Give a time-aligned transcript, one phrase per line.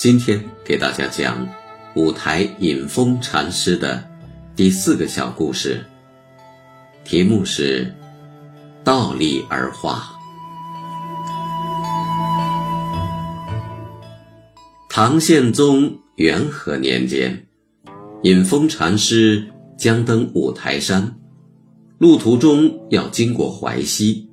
[0.00, 1.46] 今天给大家讲
[1.94, 4.02] 五台隐风禅师的
[4.56, 5.84] 第四个小故事，
[7.04, 7.94] 题目是
[8.82, 10.10] “倒立而化”。
[14.88, 17.46] 唐宪宗元和年间，
[18.22, 21.14] 隐风禅师将登五台山，
[21.98, 24.30] 路途中要经过淮西，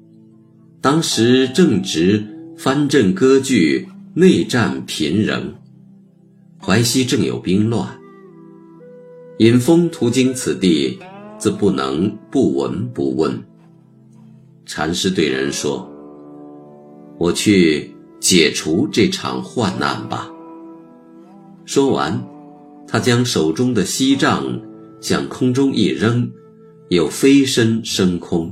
[0.79, 2.25] 当时正值
[2.57, 3.85] 藩镇割据。
[4.19, 5.53] 内战频仍，
[6.59, 7.87] 淮西正有兵乱。
[9.37, 10.97] 尹峰途经此地，
[11.37, 13.39] 自不能不闻不问。
[14.65, 15.87] 禅师对人说
[17.19, 20.27] ：“我去解除这场患难吧。”
[21.65, 22.19] 说完，
[22.87, 24.59] 他将手中的锡杖
[24.99, 26.27] 向空中一扔，
[26.89, 28.51] 又飞身升空。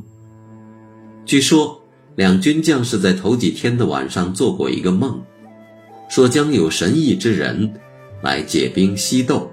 [1.25, 1.81] 据说，
[2.15, 5.19] 两军将士在头几天的晚上做过一个梦。
[6.15, 7.73] 说将有神意之人
[8.21, 9.51] 来解兵西斗。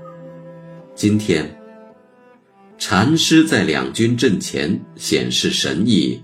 [0.95, 1.61] 今天，
[2.79, 6.23] 禅师在两军阵前显示神意，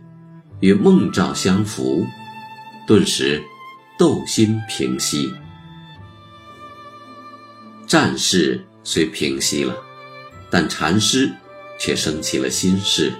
[0.61, 2.07] 与梦兆相符，
[2.87, 3.43] 顿时
[3.99, 5.29] 斗心平息。
[7.85, 9.77] 战事虽平息了，
[10.49, 11.29] 但禅师
[11.81, 13.13] 却生起了心事，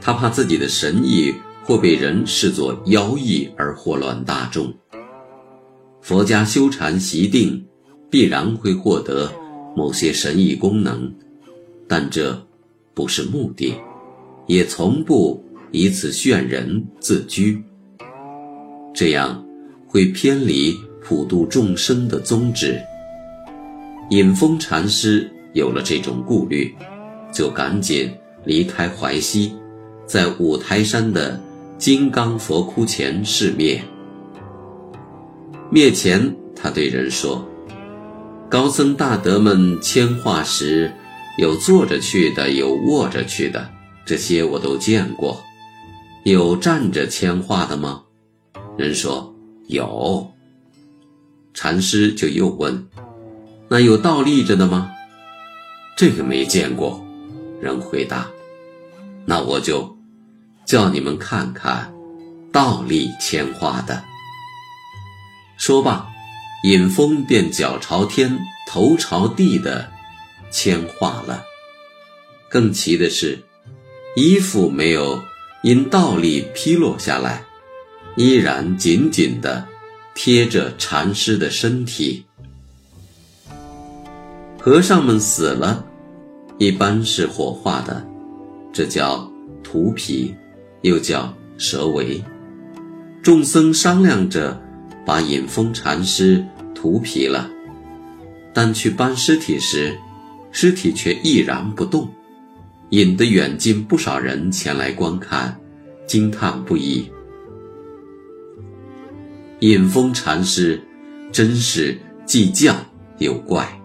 [0.00, 4.76] 他怕自己的神意或被人视作妖异而祸乱大众。
[6.06, 7.66] 佛家修禅习定，
[8.08, 9.28] 必然会获得
[9.74, 11.10] 某些神异功能，
[11.88, 12.46] 但这
[12.94, 13.74] 不是目的，
[14.46, 17.60] 也从不以此炫人自居。
[18.94, 19.44] 这样
[19.88, 22.80] 会偏离普度众生的宗旨。
[24.10, 26.72] 隐风禅师有了这种顾虑，
[27.32, 28.08] 就赶紧
[28.44, 29.52] 离开淮西，
[30.06, 31.40] 在五台山的
[31.78, 33.82] 金刚佛窟前示灭。
[35.68, 37.44] 灭前，他对人说
[38.48, 40.92] ：“高僧大德们签画时，
[41.38, 43.68] 有坐着去的，有卧着去的，
[44.06, 45.42] 这些我都见过。
[46.24, 48.02] 有站着签画的吗？”
[48.78, 49.34] 人说
[49.66, 50.26] ：“有。”
[51.52, 52.86] 禅师就又问
[53.68, 54.92] ：“那有倒立着的吗？”
[55.96, 57.04] 这个没见过。
[57.60, 58.28] 人回答
[59.26, 59.96] ：“那我就
[60.64, 61.92] 叫你们看看
[62.52, 64.00] 倒立签画的。”
[65.56, 66.06] 说罢，
[66.64, 69.90] 尹峰便脚朝天、头朝地的
[70.50, 71.42] 铅画了。
[72.48, 73.42] 更奇的是，
[74.16, 75.20] 衣服没有
[75.62, 77.42] 因倒立披落下来，
[78.16, 79.66] 依然紧紧地
[80.14, 82.24] 贴着禅师的身体。
[84.60, 85.84] 和尚们死了，
[86.58, 88.06] 一般是火化的，
[88.72, 89.30] 这叫
[89.64, 90.34] 涂皮，
[90.82, 92.22] 又叫蛇围。
[93.22, 94.62] 众僧商量着。
[95.06, 96.44] 把隐风禅师
[96.74, 97.48] 涂皮了，
[98.52, 99.96] 但去搬尸体时，
[100.50, 102.12] 尸体却毅然不动，
[102.90, 105.56] 引得远近不少人前来观看，
[106.08, 107.08] 惊叹不已。
[109.60, 110.82] 隐风禅师
[111.30, 111.96] 真是
[112.26, 112.74] 既犟
[113.18, 113.80] 又怪，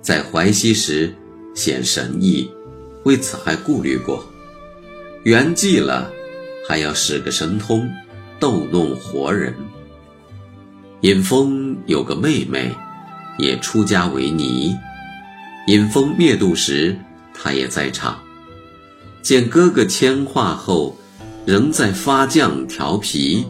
[0.00, 1.14] 在淮西时
[1.54, 2.50] 显神意，
[3.04, 4.24] 为此还顾虑过，
[5.22, 6.10] 圆寂了
[6.68, 7.88] 还要使个神通，
[8.40, 9.54] 逗弄活人。
[11.02, 12.72] 尹峰有个妹妹，
[13.36, 14.72] 也出家为尼。
[15.66, 16.96] 尹峰灭度时，
[17.34, 18.16] 他也在场。
[19.20, 20.96] 见哥哥铅画后，
[21.44, 23.44] 仍在发犟调皮，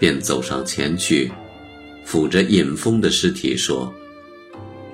[0.00, 1.30] 便走上前去，
[2.04, 3.92] 抚着尹峰的尸体说：“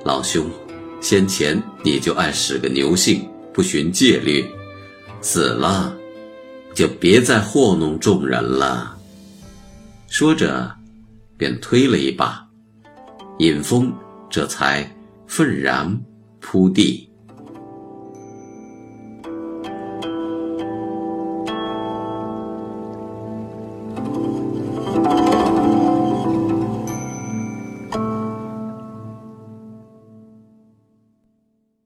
[0.04, 0.50] 老兄，
[1.00, 4.44] 先前你就爱使个牛性，不循戒律，
[5.22, 5.96] 死了，
[6.74, 8.98] 就别再糊弄众人了。”
[10.08, 10.78] 说着。
[11.40, 12.46] 便推了一把，
[13.38, 13.90] 尹峰
[14.28, 14.86] 这才
[15.26, 15.98] 愤然
[16.38, 17.09] 扑地。